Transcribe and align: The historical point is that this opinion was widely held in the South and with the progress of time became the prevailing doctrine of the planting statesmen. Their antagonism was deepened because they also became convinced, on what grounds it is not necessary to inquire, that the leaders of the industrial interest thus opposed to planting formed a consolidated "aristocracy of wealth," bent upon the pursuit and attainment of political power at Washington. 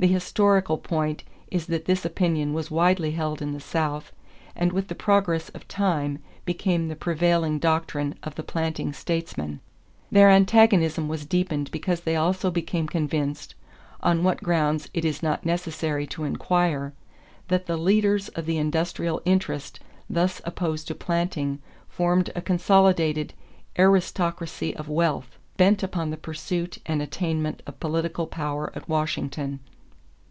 The 0.00 0.06
historical 0.06 0.78
point 0.78 1.24
is 1.50 1.66
that 1.66 1.86
this 1.86 2.04
opinion 2.04 2.52
was 2.54 2.70
widely 2.70 3.10
held 3.10 3.42
in 3.42 3.50
the 3.52 3.58
South 3.58 4.12
and 4.54 4.72
with 4.72 4.86
the 4.86 4.94
progress 4.94 5.48
of 5.48 5.66
time 5.66 6.20
became 6.44 6.86
the 6.86 6.94
prevailing 6.94 7.58
doctrine 7.58 8.14
of 8.22 8.36
the 8.36 8.44
planting 8.44 8.92
statesmen. 8.92 9.58
Their 10.12 10.30
antagonism 10.30 11.08
was 11.08 11.26
deepened 11.26 11.72
because 11.72 12.02
they 12.02 12.14
also 12.14 12.48
became 12.48 12.86
convinced, 12.86 13.56
on 14.00 14.22
what 14.22 14.40
grounds 14.40 14.88
it 14.94 15.04
is 15.04 15.20
not 15.20 15.44
necessary 15.44 16.06
to 16.14 16.22
inquire, 16.22 16.92
that 17.48 17.66
the 17.66 17.76
leaders 17.76 18.28
of 18.28 18.46
the 18.46 18.56
industrial 18.56 19.20
interest 19.24 19.80
thus 20.08 20.40
opposed 20.44 20.86
to 20.86 20.94
planting 20.94 21.58
formed 21.88 22.30
a 22.36 22.40
consolidated 22.40 23.34
"aristocracy 23.76 24.76
of 24.76 24.88
wealth," 24.88 25.40
bent 25.56 25.82
upon 25.82 26.10
the 26.10 26.16
pursuit 26.16 26.78
and 26.86 27.02
attainment 27.02 27.62
of 27.66 27.80
political 27.80 28.28
power 28.28 28.70
at 28.76 28.88
Washington. 28.88 29.58